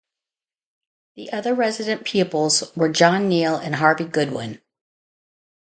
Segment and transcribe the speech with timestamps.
[1.15, 4.59] The other resident pupils were John Neale and Harvey Goodwin.